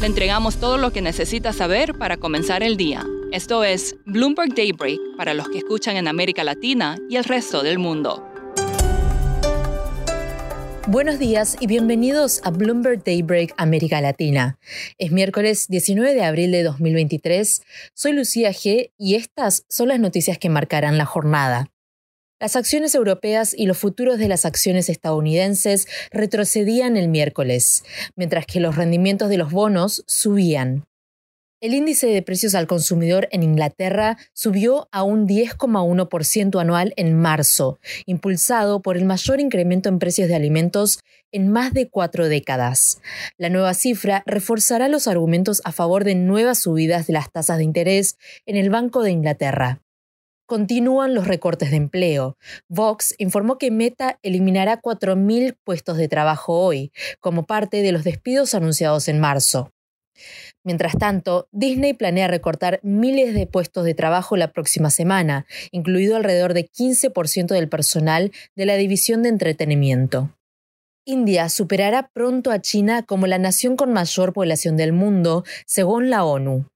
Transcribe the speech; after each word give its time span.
Le 0.00 0.06
entregamos 0.06 0.58
todo 0.58 0.76
lo 0.76 0.92
que 0.92 1.00
necesita 1.00 1.54
saber 1.54 1.94
para 1.94 2.18
comenzar 2.18 2.62
el 2.62 2.76
día. 2.76 3.02
Esto 3.32 3.64
es 3.64 3.96
Bloomberg 4.04 4.54
Daybreak 4.54 5.00
para 5.16 5.32
los 5.32 5.48
que 5.48 5.58
escuchan 5.58 5.96
en 5.96 6.06
América 6.06 6.44
Latina 6.44 6.98
y 7.08 7.16
el 7.16 7.24
resto 7.24 7.62
del 7.62 7.78
mundo. 7.78 8.22
Buenos 10.86 11.18
días 11.18 11.56
y 11.60 11.66
bienvenidos 11.66 12.42
a 12.44 12.50
Bloomberg 12.50 13.04
Daybreak 13.04 13.54
América 13.56 14.02
Latina. 14.02 14.58
Es 14.98 15.12
miércoles 15.12 15.66
19 15.68 16.14
de 16.14 16.24
abril 16.24 16.52
de 16.52 16.62
2023. 16.62 17.62
Soy 17.94 18.12
Lucía 18.12 18.50
G 18.50 18.92
y 18.98 19.14
estas 19.14 19.64
son 19.70 19.88
las 19.88 19.98
noticias 19.98 20.36
que 20.36 20.50
marcarán 20.50 20.98
la 20.98 21.06
jornada. 21.06 21.70
Las 22.38 22.54
acciones 22.54 22.94
europeas 22.94 23.54
y 23.56 23.64
los 23.64 23.78
futuros 23.78 24.18
de 24.18 24.28
las 24.28 24.44
acciones 24.44 24.90
estadounidenses 24.90 25.88
retrocedían 26.10 26.98
el 26.98 27.08
miércoles, 27.08 27.82
mientras 28.14 28.44
que 28.44 28.60
los 28.60 28.76
rendimientos 28.76 29.30
de 29.30 29.38
los 29.38 29.50
bonos 29.50 30.04
subían. 30.06 30.84
El 31.62 31.72
índice 31.72 32.06
de 32.08 32.20
precios 32.20 32.54
al 32.54 32.66
consumidor 32.66 33.28
en 33.32 33.42
Inglaterra 33.42 34.18
subió 34.34 34.86
a 34.92 35.02
un 35.02 35.26
10,1% 35.26 36.60
anual 36.60 36.92
en 36.96 37.18
marzo, 37.18 37.78
impulsado 38.04 38.82
por 38.82 38.98
el 38.98 39.06
mayor 39.06 39.40
incremento 39.40 39.88
en 39.88 39.98
precios 39.98 40.28
de 40.28 40.34
alimentos 40.34 40.98
en 41.32 41.50
más 41.50 41.72
de 41.72 41.88
cuatro 41.88 42.28
décadas. 42.28 43.00
La 43.38 43.48
nueva 43.48 43.72
cifra 43.72 44.22
reforzará 44.26 44.88
los 44.88 45.08
argumentos 45.08 45.62
a 45.64 45.72
favor 45.72 46.04
de 46.04 46.14
nuevas 46.14 46.58
subidas 46.58 47.06
de 47.06 47.14
las 47.14 47.32
tasas 47.32 47.56
de 47.56 47.64
interés 47.64 48.18
en 48.44 48.56
el 48.56 48.68
Banco 48.68 49.02
de 49.02 49.12
Inglaterra. 49.12 49.80
Continúan 50.46 51.12
los 51.12 51.26
recortes 51.26 51.70
de 51.70 51.76
empleo. 51.76 52.38
Vox 52.68 53.16
informó 53.18 53.58
que 53.58 53.72
Meta 53.72 54.20
eliminará 54.22 54.80
4.000 54.80 55.56
puestos 55.64 55.96
de 55.96 56.06
trabajo 56.06 56.60
hoy, 56.60 56.92
como 57.20 57.46
parte 57.46 57.82
de 57.82 57.90
los 57.90 58.04
despidos 58.04 58.54
anunciados 58.54 59.08
en 59.08 59.18
marzo. 59.18 59.72
Mientras 60.64 60.96
tanto, 60.98 61.48
Disney 61.50 61.94
planea 61.94 62.28
recortar 62.28 62.80
miles 62.82 63.34
de 63.34 63.46
puestos 63.46 63.84
de 63.84 63.94
trabajo 63.94 64.36
la 64.36 64.52
próxima 64.52 64.90
semana, 64.90 65.46
incluido 65.72 66.16
alrededor 66.16 66.54
de 66.54 66.68
15% 66.68 67.48
del 67.48 67.68
personal 67.68 68.32
de 68.54 68.66
la 68.66 68.76
división 68.76 69.22
de 69.22 69.30
entretenimiento. 69.30 70.32
India 71.04 71.48
superará 71.48 72.10
pronto 72.12 72.50
a 72.50 72.60
China 72.60 73.04
como 73.04 73.26
la 73.26 73.38
nación 73.38 73.76
con 73.76 73.92
mayor 73.92 74.32
población 74.32 74.76
del 74.76 74.92
mundo, 74.92 75.44
según 75.66 76.10
la 76.10 76.24
ONU. 76.24 76.66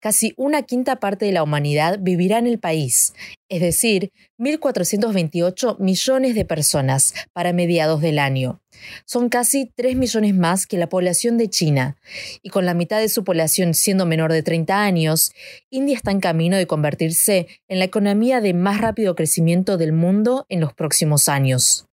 Casi 0.00 0.34
una 0.36 0.62
quinta 0.62 0.96
parte 0.96 1.26
de 1.26 1.32
la 1.32 1.42
humanidad 1.42 1.98
vivirá 2.00 2.38
en 2.38 2.46
el 2.46 2.58
país, 2.58 3.14
es 3.48 3.60
decir, 3.60 4.12
1.428 4.38 5.78
millones 5.78 6.34
de 6.34 6.44
personas 6.44 7.14
para 7.32 7.52
mediados 7.52 8.00
del 8.00 8.18
año. 8.18 8.60
Son 9.04 9.28
casi 9.28 9.70
3 9.74 9.96
millones 9.96 10.34
más 10.34 10.66
que 10.66 10.78
la 10.78 10.88
población 10.88 11.36
de 11.36 11.50
China, 11.50 11.96
y 12.42 12.48
con 12.48 12.64
la 12.64 12.74
mitad 12.74 13.00
de 13.00 13.08
su 13.08 13.24
población 13.24 13.74
siendo 13.74 14.06
menor 14.06 14.32
de 14.32 14.42
30 14.42 14.82
años, 14.82 15.32
India 15.68 15.96
está 15.96 16.10
en 16.10 16.20
camino 16.20 16.56
de 16.56 16.66
convertirse 16.66 17.48
en 17.68 17.78
la 17.78 17.84
economía 17.84 18.40
de 18.40 18.54
más 18.54 18.80
rápido 18.80 19.14
crecimiento 19.14 19.76
del 19.76 19.92
mundo 19.92 20.46
en 20.48 20.60
los 20.60 20.72
próximos 20.72 21.28
años. 21.28 21.89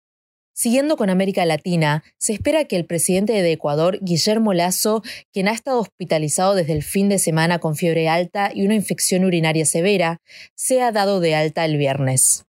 Siguiendo 0.54 0.96
con 0.96 1.08
América 1.08 1.46
Latina, 1.46 2.04
se 2.18 2.34
espera 2.34 2.66
que 2.66 2.76
el 2.76 2.84
presidente 2.84 3.32
de 3.32 3.52
Ecuador, 3.52 3.98
Guillermo 4.02 4.52
Lazo, 4.52 5.02
quien 5.32 5.48
ha 5.48 5.52
estado 5.52 5.80
hospitalizado 5.80 6.54
desde 6.54 6.74
el 6.74 6.82
fin 6.82 7.08
de 7.08 7.18
semana 7.18 7.58
con 7.58 7.74
fiebre 7.74 8.08
alta 8.08 8.50
y 8.54 8.64
una 8.66 8.74
infección 8.74 9.24
urinaria 9.24 9.64
severa, 9.64 10.20
sea 10.54 10.92
dado 10.92 11.20
de 11.20 11.34
alta 11.34 11.64
el 11.64 11.78
viernes. 11.78 12.44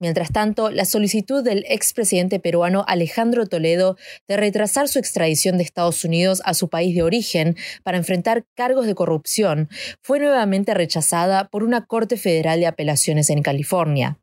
Mientras 0.00 0.32
tanto, 0.32 0.70
la 0.70 0.84
solicitud 0.86 1.44
del 1.44 1.64
expresidente 1.68 2.40
peruano 2.40 2.84
Alejandro 2.88 3.46
Toledo 3.46 3.96
de 4.26 4.36
retrasar 4.36 4.88
su 4.88 4.98
extradición 4.98 5.56
de 5.56 5.64
Estados 5.64 6.04
Unidos 6.04 6.42
a 6.44 6.54
su 6.54 6.68
país 6.68 6.94
de 6.94 7.02
origen 7.02 7.56
para 7.84 7.98
enfrentar 7.98 8.44
cargos 8.54 8.86
de 8.86 8.94
corrupción 8.94 9.68
fue 10.02 10.18
nuevamente 10.18 10.74
rechazada 10.74 11.48
por 11.48 11.62
una 11.62 11.86
Corte 11.86 12.16
Federal 12.16 12.60
de 12.60 12.66
Apelaciones 12.66 13.30
en 13.30 13.42
California. 13.42 14.18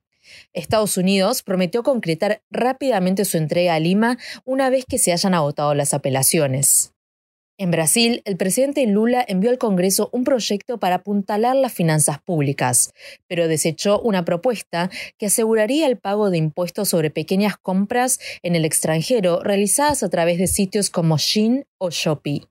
Estados 0.54 0.98
Unidos 0.98 1.44
prometió 1.44 1.84
concretar 1.84 2.42
rápidamente 2.50 3.26
su 3.26 3.38
entrega 3.38 3.76
a 3.76 3.80
Lima 3.80 4.18
una 4.46 4.70
vez 4.70 4.86
que 4.86 4.98
se 4.98 5.12
hayan 5.12 5.34
agotado 5.34 5.74
las 5.74 5.94
apelaciones. 5.94 6.94
En 7.62 7.70
Brasil, 7.70 8.24
el 8.26 8.38
presidente 8.38 8.88
Lula 8.88 9.24
envió 9.28 9.52
al 9.52 9.60
Congreso 9.60 10.10
un 10.14 10.24
proyecto 10.24 10.80
para 10.80 10.96
apuntalar 10.96 11.56
las 11.56 11.72
finanzas 11.72 12.20
públicas, 12.20 12.92
pero 13.28 13.48
desechó 13.48 14.02
una 14.02 14.26
propuesta 14.26 14.90
que 15.20 15.28
aseguraría 15.28 15.86
el 15.86 16.00
pago 16.00 16.32
de 16.32 16.40
impuestos 16.40 16.90
sobre 16.90 17.12
pequeñas 17.12 17.58
compras 17.58 18.20
en 18.42 18.56
el 18.56 18.66
extranjero 18.66 19.44
realizadas 19.44 20.02
a 20.02 20.10
través 20.10 20.40
de 20.40 20.48
sitios 20.48 20.90
como 20.90 21.20
Shein 21.20 21.66
o 21.78 21.92
Shopee. 21.92 22.48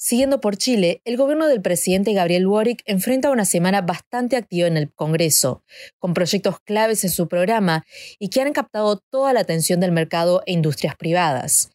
Siguiendo 0.00 0.40
por 0.40 0.56
Chile, 0.56 1.02
el 1.04 1.16
gobierno 1.16 1.48
del 1.48 1.60
presidente 1.60 2.12
Gabriel 2.12 2.46
Boric 2.46 2.82
enfrenta 2.86 3.32
una 3.32 3.44
semana 3.44 3.80
bastante 3.80 4.36
activa 4.36 4.68
en 4.68 4.76
el 4.76 4.92
Congreso, 4.92 5.64
con 5.98 6.14
proyectos 6.14 6.60
claves 6.60 7.02
en 7.02 7.10
su 7.10 7.26
programa 7.26 7.84
y 8.20 8.28
que 8.28 8.40
han 8.40 8.52
captado 8.52 9.02
toda 9.10 9.32
la 9.32 9.40
atención 9.40 9.80
del 9.80 9.90
mercado 9.90 10.44
e 10.46 10.52
industrias 10.52 10.94
privadas. 10.94 11.72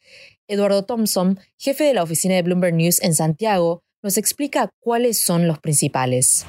Eduardo 0.47 0.85
Thompson, 0.85 1.37
jefe 1.57 1.83
de 1.83 1.93
la 1.93 2.03
oficina 2.03 2.35
de 2.35 2.43
Bloomberg 2.43 2.75
News 2.75 3.01
en 3.01 3.13
Santiago, 3.13 3.83
nos 4.01 4.17
explica 4.17 4.69
cuáles 4.79 5.19
son 5.19 5.45
los 5.45 5.59
principales. 5.59 6.45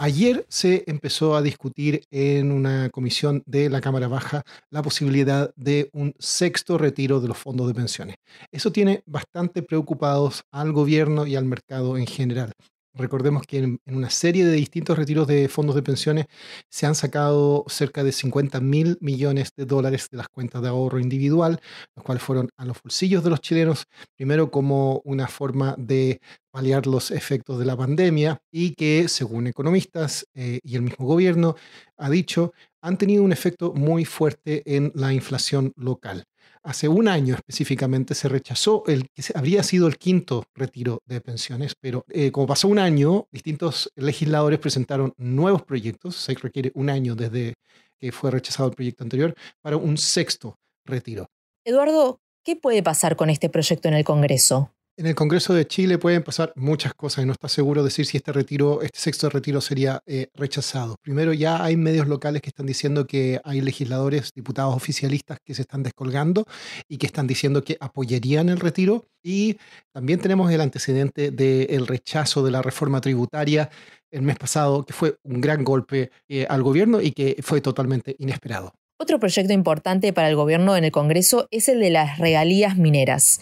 Ayer 0.00 0.46
se 0.48 0.84
empezó 0.86 1.34
a 1.34 1.42
discutir 1.42 2.04
en 2.12 2.52
una 2.52 2.88
comisión 2.88 3.42
de 3.46 3.68
la 3.68 3.80
Cámara 3.80 4.06
Baja 4.06 4.44
la 4.70 4.80
posibilidad 4.80 5.52
de 5.56 5.90
un 5.92 6.14
sexto 6.20 6.78
retiro 6.78 7.20
de 7.20 7.26
los 7.26 7.36
fondos 7.36 7.66
de 7.66 7.74
pensiones. 7.74 8.14
Eso 8.52 8.70
tiene 8.70 9.02
bastante 9.06 9.60
preocupados 9.60 10.42
al 10.52 10.72
gobierno 10.72 11.26
y 11.26 11.34
al 11.34 11.46
mercado 11.46 11.98
en 11.98 12.06
general. 12.06 12.52
Recordemos 12.98 13.44
que 13.46 13.58
en, 13.58 13.80
una 13.86 14.10
serie 14.10 14.44
de 14.44 14.52
distintos 14.52 14.98
retiros 14.98 15.28
de 15.28 15.48
fondos 15.48 15.76
de 15.76 15.82
pensiones 15.82 16.26
se 16.68 16.84
han 16.84 16.96
sacado 16.96 17.64
cerca 17.68 18.02
de 18.02 18.10
50 18.10 18.60
mil 18.60 18.98
millones 19.00 19.52
de 19.56 19.66
dólares 19.66 20.08
de 20.10 20.18
las 20.18 20.28
cuentas 20.28 20.62
de 20.62 20.68
ahorro 20.68 20.98
individual, 20.98 21.60
los 21.94 22.04
cuales 22.04 22.22
fueron 22.22 22.50
a 22.56 22.64
los 22.64 22.82
bolsillos 22.82 23.22
de 23.22 23.30
los 23.30 23.40
chilenos, 23.40 23.86
primero 24.16 24.50
como 24.50 25.00
una 25.04 25.28
forma 25.28 25.76
de 25.78 26.20
paliar 26.50 26.88
los 26.88 27.12
efectos 27.12 27.60
de 27.60 27.66
la 27.66 27.76
pandemia 27.76 28.42
y 28.50 28.74
que, 28.74 29.06
según 29.06 29.46
economistas 29.46 30.26
eh, 30.34 30.58
y 30.64 30.74
el 30.74 30.82
mismo 30.82 31.06
gobierno 31.06 31.54
ha 31.96 32.10
dicho, 32.10 32.52
han 32.80 32.98
tenido 32.98 33.22
un 33.22 33.32
efecto 33.32 33.72
muy 33.74 34.04
fuerte 34.04 34.62
en 34.66 34.90
la 34.94 35.12
inflación 35.12 35.72
local 35.76 36.26
hace 36.68 36.86
un 36.86 37.08
año 37.08 37.34
específicamente 37.34 38.14
se 38.14 38.28
rechazó 38.28 38.84
el 38.86 39.08
que 39.08 39.22
habría 39.34 39.62
sido 39.62 39.86
el 39.86 39.96
quinto 39.96 40.44
retiro 40.54 41.02
de 41.06 41.22
pensiones, 41.22 41.74
pero 41.74 42.04
eh, 42.10 42.30
como 42.30 42.46
pasó 42.46 42.68
un 42.68 42.78
año, 42.78 43.26
distintos 43.32 43.90
legisladores 43.96 44.58
presentaron 44.58 45.14
nuevos 45.16 45.62
proyectos, 45.62 46.16
se 46.16 46.34
requiere 46.34 46.70
un 46.74 46.90
año 46.90 47.14
desde 47.14 47.54
que 47.98 48.12
fue 48.12 48.30
rechazado 48.30 48.68
el 48.68 48.74
proyecto 48.74 49.02
anterior, 49.02 49.34
para 49.62 49.78
un 49.78 49.96
sexto 49.96 50.58
retiro. 50.84 51.30
Eduardo, 51.64 52.20
¿qué 52.44 52.54
puede 52.54 52.82
pasar 52.82 53.16
con 53.16 53.30
este 53.30 53.48
proyecto 53.48 53.88
en 53.88 53.94
el 53.94 54.04
Congreso? 54.04 54.70
En 54.98 55.06
el 55.06 55.14
Congreso 55.14 55.54
de 55.54 55.64
Chile 55.64 55.96
pueden 55.96 56.24
pasar 56.24 56.52
muchas 56.56 56.92
cosas 56.92 57.22
y 57.22 57.26
no 57.28 57.32
está 57.32 57.48
seguro 57.48 57.84
decir 57.84 58.04
si 58.04 58.16
este 58.16 58.32
retiro, 58.32 58.82
este 58.82 58.98
sexto 58.98 59.30
retiro 59.30 59.60
sería 59.60 60.02
eh, 60.06 60.26
rechazado. 60.34 60.96
Primero, 61.00 61.32
ya 61.32 61.62
hay 61.62 61.76
medios 61.76 62.08
locales 62.08 62.42
que 62.42 62.48
están 62.48 62.66
diciendo 62.66 63.06
que 63.06 63.40
hay 63.44 63.60
legisladores, 63.60 64.32
diputados 64.34 64.74
oficialistas 64.74 65.38
que 65.44 65.54
se 65.54 65.62
están 65.62 65.84
descolgando 65.84 66.46
y 66.88 66.98
que 66.98 67.06
están 67.06 67.28
diciendo 67.28 67.62
que 67.62 67.76
apoyarían 67.78 68.48
el 68.48 68.58
retiro. 68.58 69.04
Y 69.22 69.58
también 69.92 70.18
tenemos 70.18 70.50
el 70.50 70.60
antecedente 70.60 71.30
del 71.30 71.86
rechazo 71.86 72.42
de 72.42 72.50
la 72.50 72.60
reforma 72.60 73.00
tributaria 73.00 73.70
el 74.10 74.22
mes 74.22 74.36
pasado, 74.36 74.84
que 74.84 74.94
fue 74.94 75.18
un 75.22 75.40
gran 75.40 75.62
golpe 75.62 76.10
eh, 76.28 76.44
al 76.50 76.64
gobierno 76.64 77.00
y 77.00 77.12
que 77.12 77.36
fue 77.40 77.60
totalmente 77.60 78.16
inesperado. 78.18 78.74
Otro 78.98 79.20
proyecto 79.20 79.52
importante 79.52 80.12
para 80.12 80.28
el 80.28 80.34
gobierno 80.34 80.76
en 80.76 80.82
el 80.82 80.90
Congreso 80.90 81.46
es 81.52 81.68
el 81.68 81.78
de 81.78 81.90
las 81.90 82.18
regalías 82.18 82.76
mineras. 82.76 83.40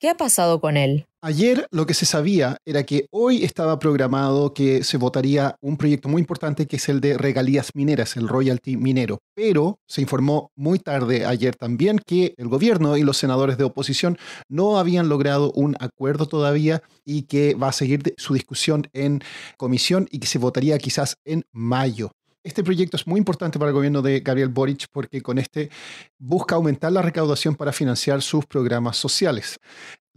¿Qué 0.00 0.08
ha 0.08 0.16
pasado 0.16 0.62
con 0.62 0.78
él? 0.78 1.06
Ayer 1.20 1.66
lo 1.70 1.84
que 1.84 1.92
se 1.92 2.06
sabía 2.06 2.56
era 2.64 2.84
que 2.84 3.06
hoy 3.10 3.44
estaba 3.44 3.78
programado 3.78 4.54
que 4.54 4.82
se 4.82 4.96
votaría 4.96 5.56
un 5.60 5.76
proyecto 5.76 6.08
muy 6.08 6.20
importante 6.20 6.66
que 6.66 6.76
es 6.76 6.88
el 6.88 7.02
de 7.02 7.18
regalías 7.18 7.72
mineras, 7.74 8.16
el 8.16 8.26
royalty 8.26 8.78
minero. 8.78 9.18
Pero 9.34 9.78
se 9.86 10.00
informó 10.00 10.52
muy 10.56 10.78
tarde 10.78 11.26
ayer 11.26 11.54
también 11.54 11.98
que 11.98 12.32
el 12.38 12.48
gobierno 12.48 12.96
y 12.96 13.02
los 13.02 13.18
senadores 13.18 13.58
de 13.58 13.64
oposición 13.64 14.16
no 14.48 14.78
habían 14.78 15.10
logrado 15.10 15.52
un 15.52 15.76
acuerdo 15.80 16.24
todavía 16.24 16.82
y 17.04 17.24
que 17.24 17.54
va 17.54 17.68
a 17.68 17.72
seguir 17.72 18.14
su 18.16 18.32
discusión 18.32 18.88
en 18.94 19.20
comisión 19.58 20.08
y 20.10 20.18
que 20.18 20.26
se 20.26 20.38
votaría 20.38 20.78
quizás 20.78 21.18
en 21.26 21.44
mayo. 21.52 22.10
Este 22.42 22.64
proyecto 22.64 22.96
es 22.96 23.06
muy 23.06 23.18
importante 23.18 23.58
para 23.58 23.68
el 23.68 23.74
gobierno 23.74 24.00
de 24.00 24.20
Gabriel 24.20 24.48
Boric 24.48 24.86
porque 24.90 25.20
con 25.20 25.38
este 25.38 25.68
busca 26.18 26.54
aumentar 26.54 26.90
la 26.90 27.02
recaudación 27.02 27.54
para 27.54 27.70
financiar 27.70 28.22
sus 28.22 28.46
programas 28.46 28.96
sociales. 28.96 29.58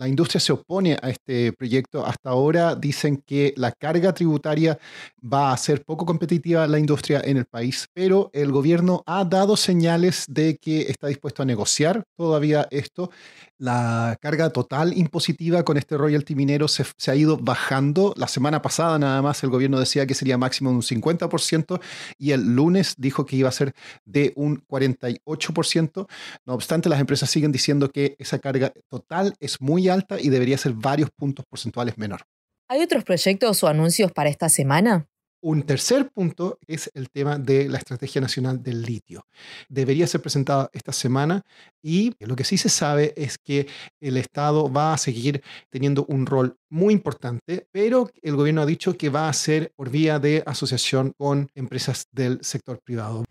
La 0.04 0.10
industria 0.10 0.42
se 0.42 0.52
opone 0.52 0.98
a 1.02 1.10
este 1.10 1.54
proyecto. 1.54 2.06
Hasta 2.06 2.32
ahora 2.32 2.76
dicen 2.76 3.24
que 3.26 3.54
la 3.56 3.72
carga 3.72 4.14
tributaria 4.14 4.78
va 5.24 5.54
a 5.54 5.58
ser 5.58 5.86
poco 5.86 6.06
competitiva 6.06 6.68
la 6.68 6.78
industria 6.78 7.22
en 7.24 7.38
el 7.38 7.46
país, 7.46 7.88
pero 7.94 8.30
el 8.34 8.52
gobierno 8.52 9.02
ha 9.06 9.24
dado 9.24 9.56
señales 9.56 10.26
de 10.28 10.58
que 10.58 10.82
está 10.82 11.08
dispuesto 11.08 11.42
a 11.42 11.46
negociar 11.46 12.04
todavía 12.18 12.68
esto. 12.70 13.12
La 13.58 14.18
carga 14.20 14.50
total 14.50 14.92
impositiva 14.98 15.64
con 15.64 15.78
este 15.78 15.96
royalty 15.96 16.36
minero 16.36 16.68
se, 16.68 16.86
se 16.98 17.12
ha 17.12 17.16
ido 17.16 17.38
bajando. 17.38 18.14
La 18.18 18.28
semana 18.28 18.62
pasada 18.62 19.00
nada 19.00 19.22
más 19.22 19.42
el 19.44 19.52
gobierno 19.52 19.80
decía 19.80 20.06
que 20.06 20.16
sería 20.16 20.38
máximo 20.38 20.72
de 20.72 20.76
un 20.76 20.82
50% 20.82 21.80
y 22.18 22.32
el 22.32 22.56
lunes 22.56 22.96
dijo 22.98 23.26
que 23.26 23.38
iba 23.38 23.48
a 23.48 23.54
ser 23.54 23.74
de 24.04 24.34
un 24.36 24.62
48%. 24.68 26.08
No 26.46 26.54
obstante, 26.54 26.90
las 26.90 27.00
empresas 27.00 27.30
siguen 27.30 27.54
diciendo 27.54 27.90
que 27.90 28.18
esa 28.20 28.40
carga 28.40 28.74
total 28.90 29.34
es 29.40 29.62
muy 29.62 29.93
alta 29.94 30.20
y 30.20 30.30
debería 30.30 30.58
ser 30.58 30.74
varios 30.74 31.10
puntos 31.12 31.46
porcentuales 31.50 31.98
menor. 31.98 32.22
¿Hay 32.70 32.82
otros 32.82 33.04
proyectos 33.04 33.64
o 33.64 33.68
anuncios 33.68 34.12
para 34.12 34.30
esta 34.30 34.50
semana? 34.50 35.08
Un 35.44 35.64
tercer 35.64 36.10
punto 36.10 36.58
es 36.68 36.90
el 36.94 37.10
tema 37.10 37.38
de 37.38 37.68
la 37.68 37.78
Estrategia 37.78 38.22
Nacional 38.22 38.64
del 38.64 38.82
Litio. 38.82 39.28
Debería 39.68 40.08
ser 40.08 40.22
presentado 40.22 40.70
esta 40.72 40.94
semana 40.94 41.42
y 41.82 42.14
lo 42.20 42.38
que 42.38 42.46
sí 42.46 42.58
se 42.58 42.70
sabe 42.70 43.14
es 43.18 43.38
que 43.38 43.68
el 44.00 44.16
Estado 44.16 44.72
va 44.72 44.94
a 44.94 44.98
seguir 44.98 45.44
teniendo 45.70 46.06
un 46.08 46.26
rol 46.26 46.56
muy 46.70 46.94
importante, 46.94 47.68
pero 47.74 48.10
el 48.22 48.38
gobierno 48.38 48.62
ha 48.62 48.66
dicho 48.66 48.98
que 48.98 49.10
va 49.10 49.28
a 49.28 49.34
ser 49.34 49.74
por 49.76 49.90
vía 49.90 50.18
de 50.18 50.44
asociación 50.46 51.12
con 51.18 51.50
empresas 51.56 52.08
del 52.14 52.42
sector 52.42 52.80
privado. 52.82 53.26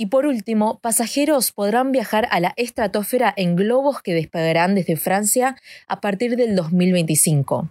Y 0.00 0.06
por 0.06 0.24
último, 0.24 0.78
pasajeros 0.80 1.52
podrán 1.52 1.92
viajar 1.92 2.26
a 2.30 2.40
la 2.40 2.54
estratosfera 2.56 3.34
en 3.36 3.54
globos 3.54 4.00
que 4.00 4.14
despegarán 4.14 4.74
desde 4.74 4.96
Francia 4.96 5.56
a 5.88 6.00
partir 6.00 6.36
del 6.36 6.56
2025. 6.56 7.70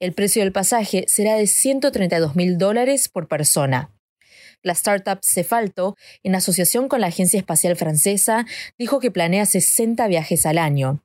El 0.00 0.12
precio 0.12 0.42
del 0.42 0.50
pasaje 0.50 1.04
será 1.06 1.36
de 1.36 1.46
132 1.46 2.34
mil 2.34 2.58
dólares 2.58 3.08
por 3.08 3.28
persona. 3.28 3.92
La 4.64 4.72
startup 4.72 5.20
Cefalto, 5.22 5.96
en 6.24 6.34
asociación 6.34 6.88
con 6.88 7.02
la 7.02 7.06
Agencia 7.06 7.38
Espacial 7.38 7.76
Francesa, 7.76 8.46
dijo 8.76 8.98
que 8.98 9.12
planea 9.12 9.46
60 9.46 10.08
viajes 10.08 10.46
al 10.46 10.58
año. 10.58 11.04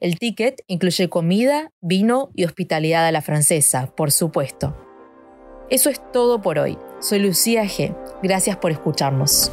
El 0.00 0.18
ticket 0.18 0.62
incluye 0.66 1.10
comida, 1.10 1.72
vino 1.82 2.30
y 2.34 2.46
hospitalidad 2.46 3.06
a 3.06 3.12
la 3.12 3.20
francesa, 3.20 3.94
por 3.94 4.10
supuesto. 4.10 4.82
Eso 5.68 5.90
es 5.90 6.00
todo 6.10 6.40
por 6.40 6.58
hoy. 6.58 6.78
Soy 7.00 7.18
Lucía 7.18 7.64
G. 7.64 7.94
Gracias 8.22 8.56
por 8.56 8.70
escucharnos. 8.70 9.52